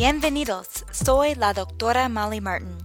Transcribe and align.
Bienvenidos, 0.00 0.82
soy 0.92 1.34
la 1.34 1.52
doctora 1.52 2.08
Molly 2.08 2.40
Martin. 2.40 2.78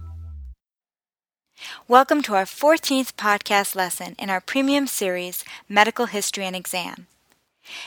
Welcome 1.88 2.20
to 2.20 2.34
our 2.34 2.44
14th 2.44 3.14
podcast 3.14 3.74
lesson 3.74 4.14
in 4.18 4.28
our 4.28 4.42
premium 4.42 4.86
series, 4.86 5.42
Medical 5.66 6.04
History 6.04 6.44
and 6.44 6.54
Exam. 6.54 7.06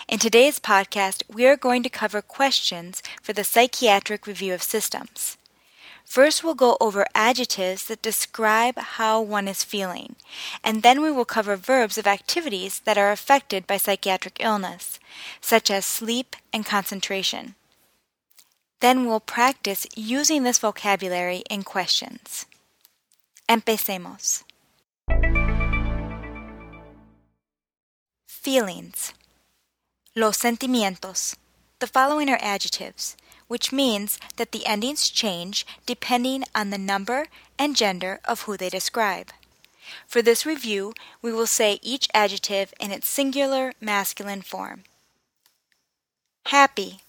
In 0.08 0.18
today's 0.18 0.60
podcast, 0.60 1.22
we 1.32 1.46
are 1.46 1.56
going 1.56 1.84
to 1.84 1.92
cover 1.92 2.24
questions 2.24 3.04
for 3.22 3.34
the 3.34 3.44
Psychiatric 3.44 4.26
Review 4.26 4.52
of 4.52 4.64
Systems. 4.64 5.38
First, 6.04 6.44
we'll 6.44 6.56
go 6.56 6.76
over 6.82 7.06
adjectives 7.14 7.86
that 7.86 8.02
describe 8.02 8.80
how 8.80 9.22
one 9.22 9.48
is 9.48 9.64
feeling, 9.64 10.16
and 10.64 10.82
then 10.82 11.04
we 11.04 11.12
will 11.12 11.24
cover 11.24 11.56
verbs 11.56 12.00
of 12.00 12.08
activities 12.08 12.80
that 12.80 12.98
are 12.98 13.12
affected 13.12 13.68
by 13.68 13.78
psychiatric 13.78 14.38
illness, 14.40 15.00
such 15.40 15.70
as 15.70 15.86
sleep 15.86 16.36
and 16.52 16.66
concentration. 16.66 17.54
Then 18.80 19.06
we'll 19.06 19.20
practice 19.20 19.86
using 19.96 20.44
this 20.44 20.60
vocabulary 20.60 21.44
in 21.50 21.64
questions. 21.64 22.46
Empecemos. 23.50 24.44
Feelings. 28.26 29.14
Los 30.16 30.38
sentimientos. 30.38 31.36
The 31.80 31.88
following 31.88 32.30
are 32.30 32.40
adjectives, 32.42 33.18
which 33.48 33.74
means 33.74 34.18
that 34.38 34.52
the 34.52 34.66
endings 34.66 35.10
change 35.10 35.66
depending 35.86 36.44
on 36.56 36.70
the 36.70 36.78
number 36.78 37.28
and 37.58 37.76
gender 37.76 38.20
of 38.24 38.44
who 38.44 38.56
they 38.56 38.70
describe. 38.70 39.32
For 40.08 40.22
this 40.22 40.46
review, 40.46 40.94
we 41.22 41.34
will 41.34 41.48
say 41.48 41.80
each 41.82 42.08
adjective 42.14 42.74
in 42.80 42.92
its 42.92 43.10
singular 43.10 43.74
masculine 43.82 44.42
form. 44.42 44.84
Happy 46.46 47.02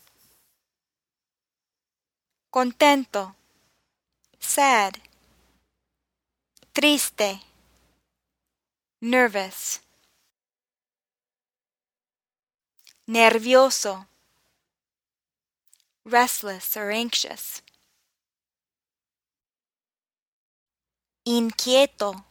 contento, 2.51 3.37
sad, 4.41 4.98
triste, 6.73 7.41
nervous, 9.01 9.81
nervioso, 13.06 14.09
restless 16.05 16.77
or 16.77 16.91
anxious, 16.91 17.62
inquieto, 21.25 22.25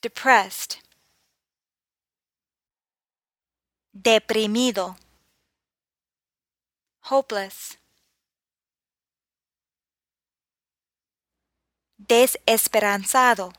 depressed, 0.00 0.78
deprimido, 3.92 4.96
hopeless. 7.02 7.81
Desesperanzado. 12.08 13.52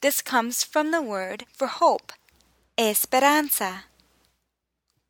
This 0.00 0.22
comes 0.22 0.64
from 0.64 0.90
the 0.90 1.02
word 1.02 1.44
for 1.52 1.66
hope, 1.66 2.12
esperanza. 2.76 3.84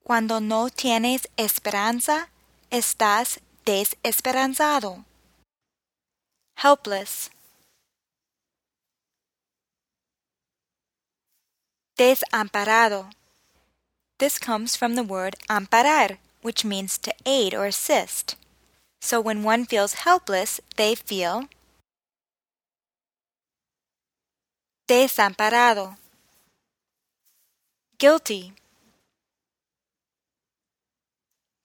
Cuando 0.04 0.40
no 0.40 0.68
tienes 0.68 1.28
esperanza, 1.36 2.28
estás 2.70 3.38
desesperanzado. 3.64 5.04
Helpless. 6.56 7.30
Desamparado. 11.96 13.10
This 14.18 14.38
comes 14.38 14.74
from 14.76 14.96
the 14.96 15.02
word 15.02 15.36
amparar, 15.48 16.18
which 16.42 16.64
means 16.64 16.98
to 16.98 17.12
aid 17.24 17.54
or 17.54 17.66
assist. 17.66 18.36
So 19.00 19.20
when 19.20 19.42
one 19.42 19.64
feels 19.64 20.04
helpless, 20.04 20.60
they 20.76 20.94
feel 20.94 21.48
desamparado, 24.90 25.96
guilty, 27.96 28.52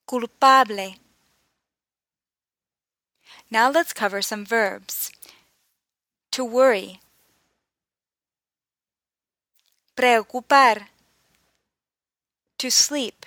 culpable. 0.06 0.94
Now 3.50 3.72
let's 3.72 3.94
cover 3.94 4.22
some 4.22 4.46
verbs. 4.46 5.12
To 6.34 6.46
worry, 6.46 7.00
preocupar, 9.96 10.90
to 12.59 12.69
sleep, 12.69 13.25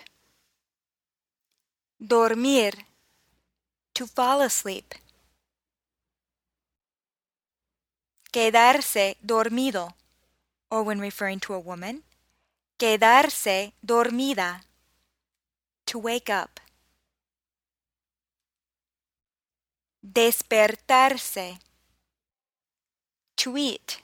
dormir, 1.98 2.72
to 3.94 4.06
fall 4.06 4.42
asleep. 4.42 4.94
Quedarse 8.32 9.16
dormido, 9.24 9.94
or 10.70 10.82
when 10.82 11.00
referring 11.00 11.40
to 11.40 11.54
a 11.54 11.60
woman, 11.60 12.02
quedarse 12.78 13.72
dormida, 13.84 14.60
to 15.86 15.98
wake 15.98 16.28
up. 16.28 16.60
Despertarse, 20.02 21.58
to 23.36 23.56
eat. 23.56 24.00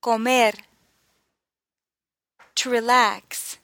Comer, 0.00 0.52
to 2.54 2.70
relax. 2.70 3.58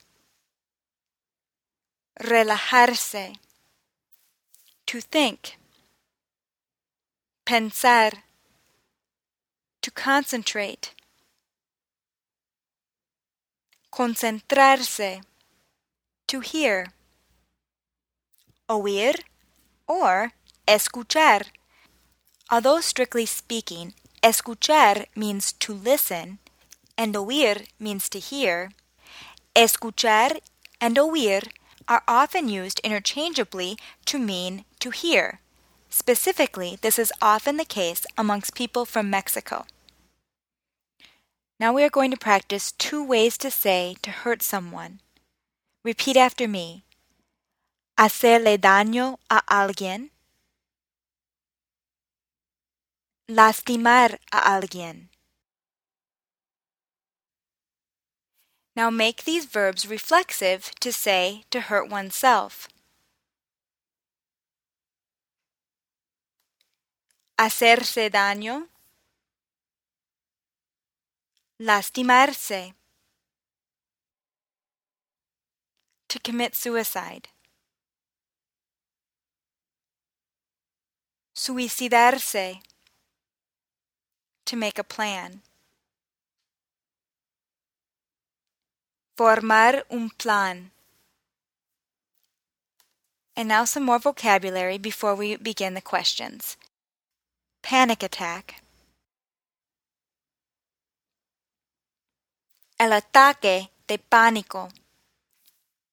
Relajarse, 2.20 3.36
to 4.86 5.00
think. 5.00 5.56
Pensar, 7.44 8.12
to 9.82 9.90
concentrate. 9.90 10.94
Concentrarse, 13.92 15.20
to 16.26 16.40
hear. 16.40 16.86
Oír 18.70 19.14
or 19.86 20.32
escuchar. 20.66 21.42
Although 22.50 22.80
strictly 22.80 23.26
speaking, 23.26 23.92
escuchar 24.22 25.06
means 25.14 25.52
to 25.54 25.74
listen 25.74 26.38
and 26.96 27.14
oír 27.14 27.66
means 27.78 28.08
to 28.08 28.18
hear, 28.18 28.70
escuchar 29.54 30.38
and 30.80 30.96
oír 30.96 31.48
are 31.88 32.02
often 32.06 32.48
used 32.48 32.80
interchangeably 32.80 33.76
to 34.06 34.18
mean 34.18 34.64
to 34.78 34.90
hear. 34.90 35.41
Specifically, 35.92 36.78
this 36.80 36.98
is 36.98 37.12
often 37.20 37.58
the 37.58 37.66
case 37.66 38.06
amongst 38.16 38.54
people 38.54 38.86
from 38.86 39.10
Mexico. 39.10 39.66
Now 41.60 41.74
we 41.74 41.84
are 41.84 41.90
going 41.90 42.10
to 42.10 42.16
practice 42.16 42.72
two 42.72 43.04
ways 43.04 43.36
to 43.38 43.50
say 43.50 43.96
to 44.00 44.10
hurt 44.10 44.42
someone. 44.42 45.00
Repeat 45.84 46.16
after 46.16 46.48
me. 46.48 46.84
Hacerle 47.98 48.56
daño 48.56 49.18
a 49.28 49.42
alguien. 49.50 50.08
Lastimar 53.28 54.16
a 54.32 54.38
alguien. 54.38 55.08
Now 58.74 58.88
make 58.88 59.24
these 59.24 59.44
verbs 59.44 59.86
reflexive 59.86 60.72
to 60.80 60.90
say 60.90 61.44
to 61.50 61.60
hurt 61.60 61.90
oneself. 61.90 62.66
Hacerse 67.38 68.10
daño, 68.10 68.68
lastimarse, 71.58 72.74
to 76.08 76.18
commit 76.18 76.54
suicide, 76.54 77.28
suicidarse, 81.34 82.60
to 84.44 84.56
make 84.56 84.78
a 84.78 84.84
plan, 84.84 85.40
formar 89.16 89.84
un 89.90 90.10
plan. 90.10 90.70
And 93.34 93.48
now 93.48 93.64
some 93.64 93.84
more 93.84 93.98
vocabulary 93.98 94.76
before 94.76 95.14
we 95.14 95.36
begin 95.36 95.72
the 95.72 95.80
questions. 95.80 96.58
Panic 97.62 98.02
attack. 98.02 98.60
El 102.76 102.92
ataque 102.92 103.70
de 103.86 103.98
pánico. 103.98 104.68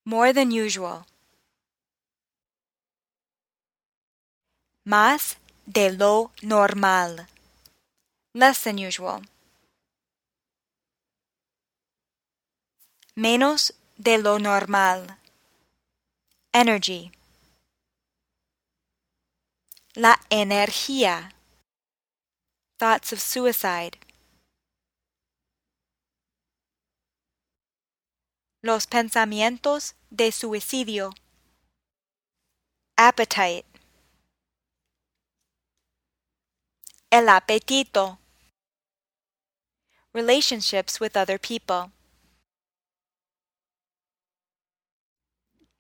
More 0.03 0.33
than 0.33 0.51
usual. 0.51 1.05
Más 4.83 5.37
de 5.67 5.91
lo 5.91 6.31
normal. 6.41 7.27
Less 8.33 8.63
than 8.63 8.79
usual. 8.79 9.21
Menos 13.13 13.75
de 13.97 14.17
lo 14.17 14.39
normal. 14.39 15.19
Energy. 16.51 17.11
La 19.93 20.19
energía. 20.31 21.35
Thoughts 22.79 23.11
of 23.11 23.19
suicide. 23.19 23.97
Los 28.63 28.87
pensamientos 28.87 29.95
de 30.09 30.31
suicidio. 30.31 31.09
Appetite. 32.97 33.65
El 37.11 37.27
apetito. 37.27 38.19
Relationships 40.13 41.01
with 41.01 41.17
other 41.17 41.37
people. 41.37 41.91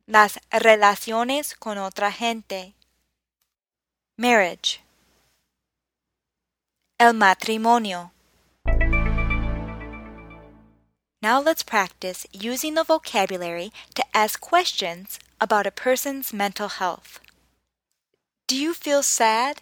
Las 0.05 0.37
relaciones 0.51 1.55
con 1.55 1.77
otra 1.77 2.11
gente. 2.11 2.73
Marriage. 4.17 4.81
El 7.01 7.13
matrimonio. 7.13 8.11
Now 11.21 11.39
let's 11.39 11.63
practice 11.63 12.27
using 12.33 12.73
the 12.75 12.83
vocabulary 12.83 13.71
to 13.95 14.03
ask 14.13 14.41
questions 14.41 15.17
about 15.39 15.65
a 15.65 15.71
person's 15.71 16.33
mental 16.33 16.67
health. 16.67 17.21
Do 18.47 18.57
you 18.57 18.73
feel 18.73 19.01
sad? 19.01 19.61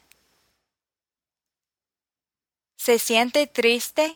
¿Se 2.76 2.98
siente 2.98 3.46
triste? 3.46 4.16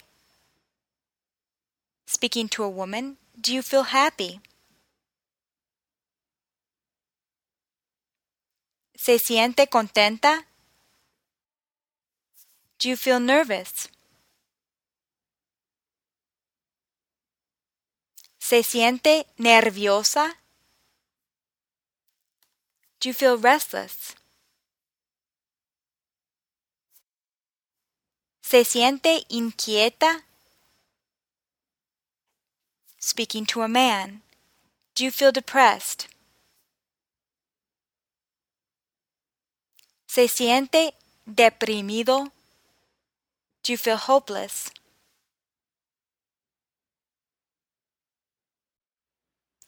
Speaking 2.08 2.50
to 2.50 2.64
a 2.64 2.70
woman, 2.70 3.18
do 3.40 3.54
you 3.54 3.62
feel 3.62 3.84
happy? 3.84 4.42
¿Se 8.98 9.20
siente 9.20 9.68
contenta? 9.68 10.48
Do 12.81 12.89
you 12.89 12.98
feel 12.98 13.19
nervous? 13.19 13.89
¿Se 18.39 18.63
siente 18.63 19.28
nerviosa? 19.38 20.39
Do 23.00 23.10
you 23.10 23.13
feel 23.13 23.38
restless? 23.38 24.16
¿Se 28.42 28.66
siente 28.66 29.25
inquieta? 29.30 30.24
Speaking 33.00 33.45
to 33.45 33.62
a 33.62 33.68
man. 33.68 34.24
Do 34.95 35.04
you 35.04 35.12
feel 35.12 35.31
depressed? 35.31 36.07
¿Se 40.07 40.27
siente 40.27 40.95
deprimido? 41.27 42.31
Do 43.63 43.72
you 43.72 43.78
feel 43.78 43.98
hopeless? 43.98 44.72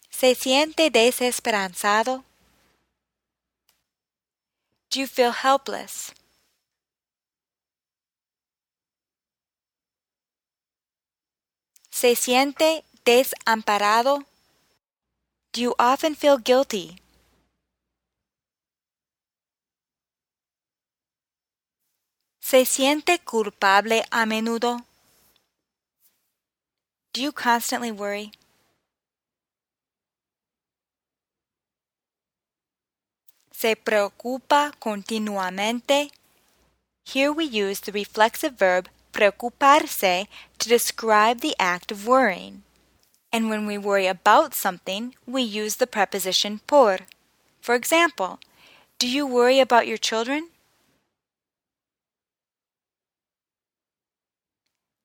¿Se 0.09 0.35
siente 0.35 0.89
desesperanzado? 0.89 2.23
Do 4.89 4.99
you 4.99 5.07
feel 5.07 5.31
helpless? 5.31 6.11
¿Se 11.91 12.15
siente 12.15 12.83
desamparado? 13.05 14.23
Do 15.51 15.61
you 15.61 15.75
often 15.77 16.15
feel 16.15 16.37
guilty? 16.37 17.02
¿Se 22.53 22.65
siente 22.65 23.17
culpable 23.17 24.05
a 24.11 24.27
menudo? 24.27 24.85
Do 27.11 27.19
you 27.19 27.31
constantly 27.31 27.89
worry? 27.89 28.31
¿Se 33.51 33.75
preocupa 33.75 34.71
continuamente? 34.77 36.11
Here 37.03 37.31
we 37.31 37.45
use 37.45 37.81
the 37.81 37.91
reflexive 37.91 38.55
verb 38.55 38.87
preocuparse 39.11 40.27
to 40.59 40.69
describe 40.69 41.41
the 41.41 41.55
act 41.57 41.91
of 41.91 42.05
worrying. 42.05 42.61
And 43.31 43.49
when 43.49 43.65
we 43.65 43.79
worry 43.79 44.05
about 44.05 44.53
something, 44.53 45.15
we 45.25 45.41
use 45.41 45.77
the 45.77 45.87
preposition 45.87 46.59
por. 46.67 47.07
For 47.61 47.73
example, 47.73 48.37
do 48.99 49.07
you 49.07 49.25
worry 49.25 49.59
about 49.59 49.87
your 49.87 49.97
children? 49.97 50.52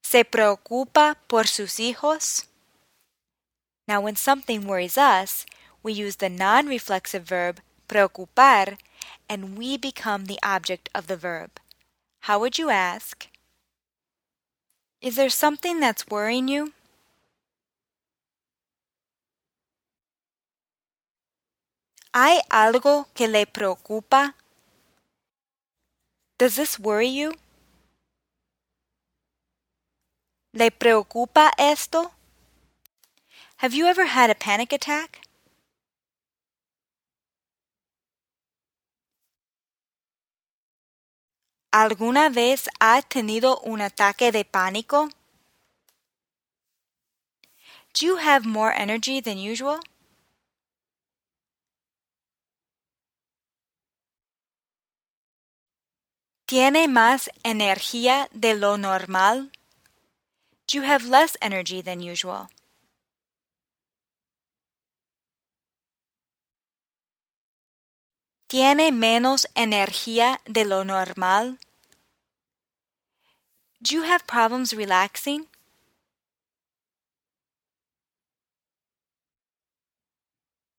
¿Se 0.09 0.25
preocupa 0.25 1.19
por 1.27 1.45
sus 1.45 1.79
hijos? 1.79 2.47
Now, 3.87 4.01
when 4.01 4.15
something 4.15 4.65
worries 4.65 4.97
us, 4.97 5.45
we 5.83 5.93
use 5.93 6.15
the 6.15 6.29
non 6.29 6.65
reflexive 6.65 7.25
verb 7.25 7.61
preocupar 7.87 8.79
and 9.29 9.55
we 9.55 9.77
become 9.77 10.25
the 10.25 10.39
object 10.41 10.89
of 10.95 11.05
the 11.05 11.15
verb. 11.15 11.59
How 12.21 12.39
would 12.39 12.57
you 12.57 12.71
ask? 12.71 13.27
Is 14.99 15.15
there 15.15 15.29
something 15.29 15.79
that's 15.79 16.07
worrying 16.09 16.47
you? 16.47 16.73
¿Hay 22.15 22.41
algo 22.49 23.13
que 23.13 23.27
le 23.27 23.45
preocupa? 23.45 24.33
Does 26.39 26.55
this 26.55 26.79
worry 26.79 27.09
you? 27.09 27.35
¿Le 30.51 30.71
preocupa 30.71 31.51
esto? 31.59 32.11
Have 33.57 33.75
you 33.75 33.85
ever 33.85 34.07
had 34.07 34.31
a 34.31 34.35
panic 34.35 34.73
attack? 34.73 35.21
¿Alguna 41.71 42.29
vez 42.29 42.67
ha 42.79 42.99
tenido 43.03 43.59
un 43.59 43.81
ataque 43.81 44.31
de 44.31 44.43
pánico? 44.43 45.09
Do 47.93 48.07
you 48.07 48.17
have 48.17 48.43
more 48.43 48.73
energy 48.73 49.21
than 49.21 49.37
usual? 49.37 49.79
¿Tiene 56.47 56.87
más 56.87 57.29
energía 57.43 58.27
de 58.31 58.55
lo 58.55 58.79
normal? 58.79 59.51
Do 60.69 60.77
you 60.77 60.83
have 60.83 61.09
less 61.09 61.35
energy 61.41 61.81
than 61.81 61.99
usual? 61.99 62.47
¿Tiene 68.47 68.91
menos 68.91 69.47
energía 69.55 70.39
de 70.45 70.65
lo 70.65 70.83
normal? 70.83 71.57
Do 73.81 73.95
you 73.95 74.03
have 74.03 74.27
problems 74.27 74.71
relaxing? 74.73 75.47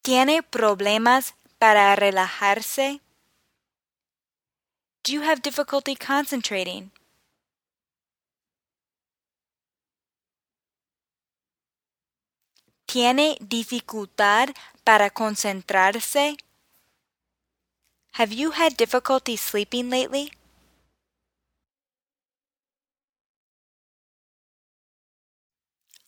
¿Tiene 0.03 0.45
problemas 0.45 1.35
para 1.59 1.97
relajarse? 1.97 3.01
Do 5.03 5.13
you 5.13 5.23
have 5.23 5.43
difficulty 5.43 5.97
concentrating? 5.97 6.93
¿Tiene 12.93 13.37
dificultad 13.41 14.49
para 14.83 15.11
concentrarse? 15.11 16.37
Have 18.15 18.35
you 18.35 18.51
had 18.51 18.77
difficulty 18.77 19.37
sleeping 19.37 19.91
lately? 19.91 20.33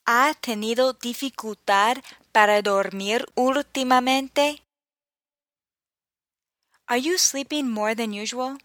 ¿Ha 0.06 0.34
tenido 0.40 0.94
dificultad 0.94 1.98
para 2.32 2.60
dormir 2.62 3.26
últimamente? 3.36 4.64
Are 6.88 7.00
you 7.00 7.16
sleeping 7.16 7.70
more 7.70 7.94
than 7.94 8.12
usual? 8.12 8.58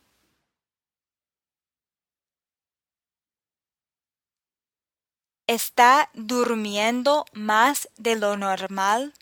¿Está 5.47 6.09
durmiendo 6.13 7.25
más 7.31 7.87
de 7.95 8.17
lo 8.17 8.35
normal? 8.35 9.13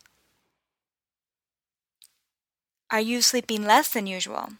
Are 2.89 3.05
you 3.05 3.21
sleeping 3.21 3.63
less 3.63 3.91
than 3.91 4.07
usual? 4.07 4.57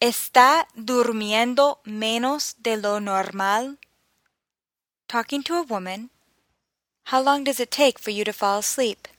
¿Está 0.00 0.66
durmiendo 0.74 1.82
menos 1.84 2.56
de 2.62 2.78
lo 2.78 2.98
normal? 2.98 3.78
Talking 5.08 5.42
to 5.42 5.56
a 5.56 5.62
woman. 5.62 6.08
How 7.12 7.20
long 7.20 7.44
does 7.44 7.60
it 7.60 7.70
take 7.70 7.98
for 7.98 8.10
you 8.10 8.24
to 8.24 8.32
fall 8.32 8.60
asleep? 8.60 9.09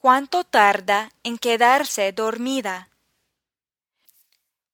¿Cuánto 0.00 0.44
tarda 0.44 1.10
en 1.24 1.38
quedarse 1.38 2.12
dormida? 2.12 2.88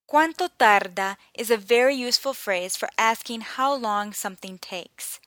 ¿Cuánto 0.04 0.50
tarda 0.50 1.18
is 1.32 1.50
a 1.50 1.56
very 1.56 1.96
useful 1.96 2.34
phrase 2.34 2.76
for 2.76 2.90
asking 2.98 3.40
how 3.56 3.74
long 3.74 4.12
something 4.12 4.58
takes. 4.58 5.20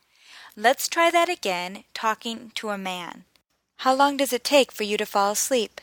Let's 0.56 0.88
try 0.88 1.10
that 1.10 1.30
again 1.30 1.84
talking 1.96 2.52
to 2.56 2.70
a 2.70 2.78
man. 2.78 3.26
How 3.78 3.96
long 3.96 4.18
does 4.18 4.32
it 4.32 4.44
take 4.44 4.72
for 4.72 4.84
you 4.84 4.98
to 4.98 5.06
fall 5.06 5.32
asleep? 5.32 5.82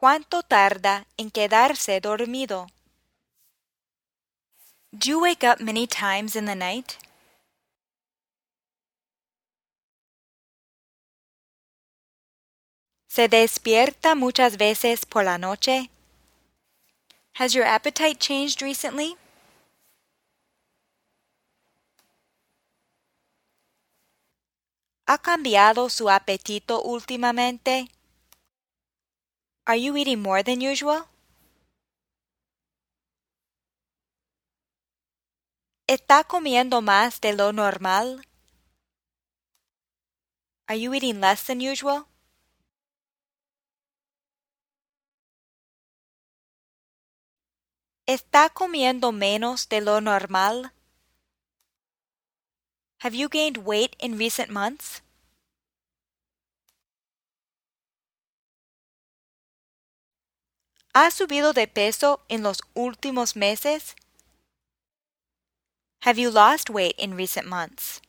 ¿Cuánto 0.00 0.44
tarda 0.44 1.06
en 1.18 1.30
quedarse 1.30 2.00
dormido? 2.00 2.68
Do 4.96 5.10
you 5.10 5.20
wake 5.20 5.42
up 5.42 5.60
many 5.60 5.88
times 5.88 6.36
in 6.36 6.44
the 6.44 6.54
night? 6.54 6.96
¿Se 13.08 13.28
despierta 13.28 14.14
muchas 14.14 14.56
veces 14.56 15.06
por 15.06 15.24
la 15.24 15.38
noche? 15.38 15.90
Has 17.34 17.52
your 17.52 17.64
appetite 17.66 18.18
changed 18.18 18.62
recently? 18.62 19.16
¿Ha 25.06 25.18
cambiado 25.18 25.88
su 25.88 26.10
apetito 26.10 26.82
últimamente? 26.82 27.88
Are 29.64 29.80
you 29.80 29.96
eating 29.96 30.20
more 30.20 30.42
than 30.42 30.60
usual? 30.62 31.06
¿Está 35.86 36.24
comiendo 36.24 36.82
más 36.82 37.20
de 37.20 37.32
lo 37.32 37.52
normal? 37.52 38.26
Are 40.66 40.78
you 40.78 40.92
eating 40.94 41.20
less 41.20 41.44
than 41.44 41.60
usual? 41.60 42.06
¿Está 48.08 48.50
comiendo 48.50 49.10
menos 49.10 49.68
de 49.68 49.80
lo 49.80 50.00
normal? 50.00 50.72
Have 53.00 53.16
you 53.16 53.28
gained 53.28 53.64
weight 53.66 53.96
in 53.98 54.16
recent 54.16 54.48
months? 54.48 55.02
¿Ha 60.94 61.10
subido 61.10 61.52
de 61.52 61.66
peso 61.66 62.24
en 62.28 62.44
los 62.44 62.62
últimos 62.74 63.34
meses? 63.34 63.96
Have 66.02 66.16
you 66.16 66.30
lost 66.30 66.70
weight 66.70 66.94
in 66.98 67.16
recent 67.16 67.48
months? 67.48 68.00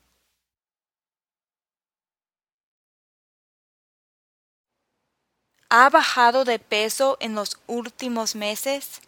¿Ha 5.72 5.90
bajado 5.90 6.46
de 6.46 6.60
peso 6.60 7.18
en 7.20 7.34
los 7.34 7.60
últimos 7.66 8.36
meses? 8.36 9.02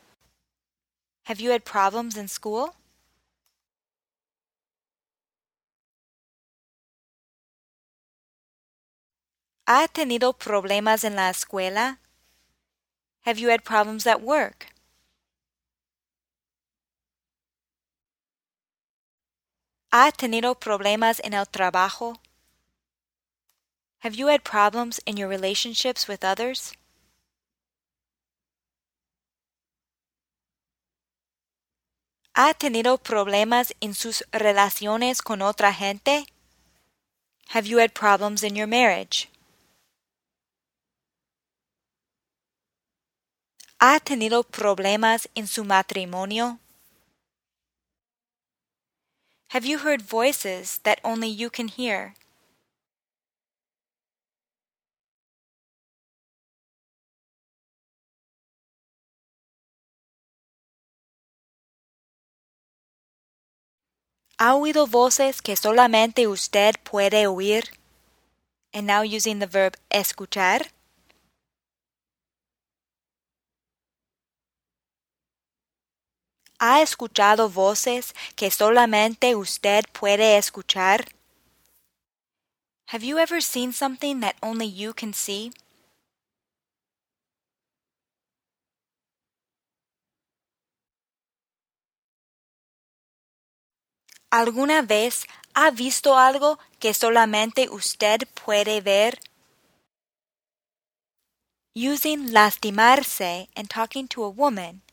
Have 1.29 1.39
you 1.39 1.51
had 1.51 1.63
problems 1.63 2.17
in 2.17 2.27
school? 2.27 2.73
¿Ha 9.67 9.87
tenido 9.89 10.33
problemas 10.33 11.03
en 11.03 11.15
la 11.15 11.29
escuela? 11.29 11.99
Have 13.27 13.37
you 13.37 13.49
had 13.49 13.63
problems 13.63 14.07
at 14.07 14.23
work? 14.23 14.73
¿Ha 19.91 20.11
tenido 20.11 20.55
problemas 20.55 21.21
en 21.23 21.35
el 21.35 21.45
trabajo? 21.45 22.15
Have 23.99 24.15
you 24.15 24.29
had 24.29 24.43
problems 24.43 24.99
in 25.05 25.15
your 25.15 25.27
relationships 25.27 26.07
with 26.07 26.23
others? 26.23 26.73
¿Ha 32.41 32.53
tenido 32.53 32.97
problemas 32.97 33.73
en 33.81 33.93
sus 33.93 34.23
relaciones 34.31 35.21
con 35.21 35.41
otra 35.41 35.73
gente? 35.73 36.25
Have 37.49 37.67
you 37.67 37.79
had 37.79 37.91
problems 37.91 38.43
in 38.43 38.55
your 38.55 38.65
marriage? 38.65 39.27
¿Ha 43.81 43.99
tenido 43.99 44.43
problemas 44.43 45.27
en 45.35 45.47
su 45.47 45.65
matrimonio? 45.65 46.59
Have 49.49 49.67
you 49.67 49.79
heard 49.79 50.01
voices 50.01 50.79
that 50.83 50.99
only 51.03 51.29
you 51.29 51.49
can 51.49 51.67
hear? 51.67 52.13
¿Ha 64.41 64.55
oído 64.55 64.87
voces 64.87 65.41
que 65.41 65.57
solamente 65.57 66.25
usted 66.25 66.75
puede 66.89 67.27
oír? 67.27 67.71
And 68.71 68.87
now 68.87 69.03
using 69.03 69.39
the 69.39 69.47
verb 69.47 69.75
escuchar. 69.89 70.71
¿Ha 76.57 76.81
escuchado 76.81 77.49
voces 77.49 78.15
que 78.37 78.49
solamente 78.49 79.35
usted 79.35 79.83
puede 79.91 80.37
escuchar? 80.37 81.09
Have 82.93 83.03
you 83.05 83.17
ever 83.17 83.41
seen 83.41 83.73
something 83.73 84.21
that 84.21 84.37
only 84.41 84.71
you 84.71 84.93
can 84.93 85.13
see? 85.13 85.51
¿Alguna 94.31 94.83
vez 94.83 95.25
ha 95.55 95.71
visto 95.71 96.15
algo 96.15 96.59
que 96.79 96.93
solamente 96.93 97.67
usted 97.71 98.27
puede 98.35 98.79
ver? 98.79 99.19
Using 101.75 102.31
lastimarse 102.31 103.49
and 103.55 103.67
talking 103.69 104.07
to 104.09 104.23
a 104.23 104.29
woman. 104.29 104.83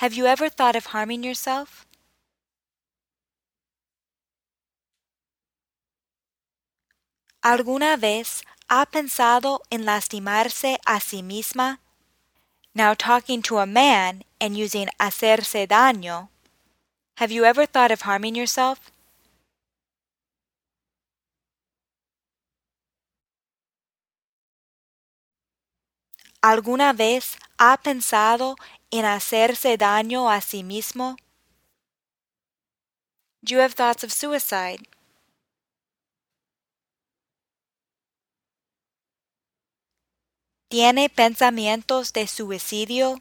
Have 0.00 0.14
you 0.14 0.26
ever 0.26 0.50
thought 0.50 0.76
of 0.76 0.92
harming 0.92 1.24
yourself? 1.24 1.86
¿Alguna 7.40 7.96
vez 7.96 8.42
ha 8.68 8.84
pensado 8.84 9.62
en 9.70 9.86
lastimarse 9.86 10.78
a 10.84 11.00
sí 11.00 11.22
misma? 11.22 11.80
Now 12.74 12.94
talking 12.94 13.40
to 13.42 13.60
a 13.60 13.66
man 13.66 14.24
and 14.38 14.58
using 14.58 14.88
hacerse 14.98 15.66
daño. 15.66 16.28
Have 17.16 17.32
you 17.32 17.44
ever 17.44 17.66
thought 17.66 17.90
of 17.90 18.02
harming 18.02 18.34
yourself? 18.36 18.78
¿Alguna 26.42 26.92
vez 26.92 27.38
ha 27.58 27.76
pensado 27.78 28.56
en 28.90 29.04
hacerse 29.04 29.76
daño 29.76 30.30
a 30.30 30.40
sí 30.40 30.62
mismo? 30.62 31.16
Do 33.42 33.54
you 33.54 33.60
have 33.60 33.74
thoughts 33.74 34.04
of 34.04 34.12
suicide? 34.12 34.86
¿Tiene 40.68 41.08
pensamientos 41.08 42.12
de 42.12 42.26
suicidio? 42.26 43.20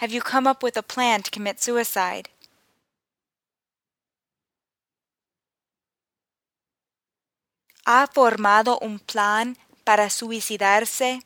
Have 0.00 0.12
you 0.12 0.20
come 0.20 0.46
up 0.46 0.62
with 0.62 0.76
a 0.76 0.82
plan 0.84 1.22
to 1.24 1.30
commit 1.32 1.60
suicide? 1.60 2.28
¿Ha 7.84 8.06
formado 8.06 8.78
un 8.80 9.00
plan 9.00 9.56
para 9.84 10.08
suicidarse? 10.08 11.22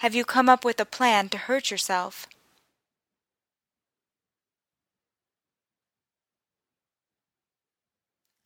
Have 0.00 0.14
you 0.14 0.26
come 0.26 0.50
up 0.50 0.62
with 0.62 0.78
a 0.78 0.84
plan 0.84 1.30
to 1.30 1.38
hurt 1.38 1.70
yourself? 1.70 2.26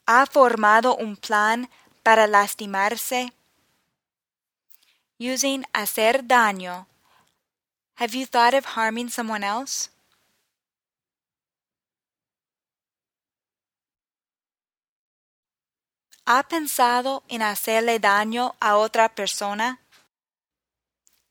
¿Ha 0.06 0.26
formado 0.26 0.96
un 0.96 1.16
plan 1.16 1.68
para 2.04 2.28
lastimarse? 2.28 3.32
Using 5.18 5.64
hacer 5.74 6.28
daño 6.28 6.86
have 8.00 8.14
you 8.14 8.24
thought 8.24 8.54
of 8.54 8.64
harming 8.64 9.10
someone 9.10 9.44
else? 9.44 9.90
¿Ha 16.26 16.42
pensado 16.48 17.22
en 17.28 17.42
hacerle 17.42 17.98
daño 17.98 18.54
a 18.58 18.78
otra 18.78 19.14
persona? 19.14 19.80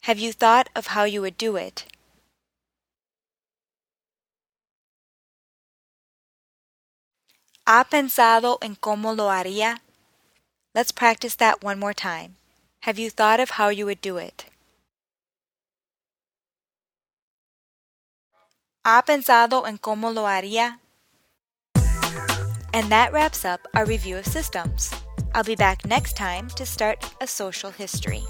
Have 0.03 0.19
you 0.19 0.31
thought 0.31 0.69
of 0.75 0.87
how 0.93 1.05
you 1.05 1.21
would 1.21 1.37
do 1.37 1.55
it? 1.55 1.85
¿Ha 7.65 7.83
pensado 7.89 8.59
en 8.61 8.75
cómo 8.75 9.17
lo 9.17 9.29
haría? 9.31 9.79
Let's 10.75 10.91
practice 10.91 11.35
that 11.37 11.63
one 11.63 11.79
more 11.79 11.95
time. 11.95 12.35
Have 12.81 12.99
you 12.99 13.09
thought 13.09 13.39
of 13.39 13.57
how 13.57 13.69
you 13.69 13.87
would 13.87 14.01
do 14.01 14.17
it? 14.17 14.45
¿Ha 18.85 19.03
pensado 19.03 19.67
en 19.67 19.77
cómo 19.77 20.11
lo 20.11 20.25
haría? 20.25 20.79
And 22.73 22.89
that 22.89 23.11
wraps 23.11 23.43
up 23.43 23.59
our 23.75 23.85
review 23.85 24.17
of 24.17 24.25
systems. 24.25 24.93
I'll 25.33 25.43
be 25.43 25.55
back 25.55 25.85
next 25.85 26.15
time 26.15 26.47
to 26.55 26.65
start 26.65 27.03
a 27.19 27.27
social 27.27 27.71
history. 27.71 28.23